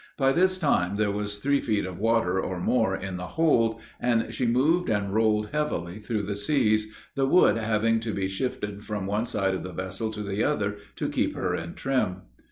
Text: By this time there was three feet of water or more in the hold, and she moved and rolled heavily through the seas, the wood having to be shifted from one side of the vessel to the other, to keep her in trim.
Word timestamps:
By 0.17 0.31
this 0.31 0.57
time 0.57 0.95
there 0.97 1.11
was 1.11 1.37
three 1.37 1.61
feet 1.61 1.85
of 1.85 1.99
water 1.99 2.41
or 2.41 2.59
more 2.59 2.95
in 2.95 3.17
the 3.17 3.27
hold, 3.37 3.79
and 3.99 4.33
she 4.33 4.47
moved 4.47 4.89
and 4.89 5.13
rolled 5.13 5.51
heavily 5.51 5.99
through 5.99 6.23
the 6.23 6.35
seas, 6.35 6.87
the 7.13 7.27
wood 7.27 7.55
having 7.57 7.99
to 7.99 8.11
be 8.11 8.27
shifted 8.27 8.83
from 8.83 9.05
one 9.05 9.27
side 9.27 9.53
of 9.53 9.61
the 9.61 9.73
vessel 9.73 10.09
to 10.09 10.23
the 10.23 10.43
other, 10.43 10.77
to 10.95 11.07
keep 11.07 11.35
her 11.35 11.53
in 11.53 11.75
trim. 11.75 12.23